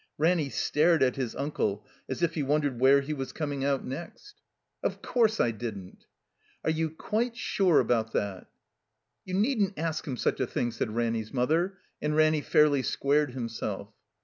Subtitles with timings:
[0.17, 4.41] Ranny stared at his xmde as if he wondered where he was coming out next.
[4.83, 6.05] 26s til II' THE COMBINED MAZE ''Of course I didn't."
[6.63, 8.47] "Are— ^you— quite— sure about that?"
[9.27, 13.93] ''You needn't ask him such a thing," said Ranny's mother; and Ranny fairly squared himself.